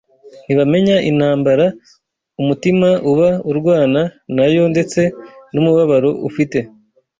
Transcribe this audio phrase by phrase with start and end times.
[0.45, 1.65] ntibamenya intambara
[2.41, 4.01] umutima uba urwana
[4.35, 5.01] na yo ndetse
[5.53, 6.59] n’umubabaro ufite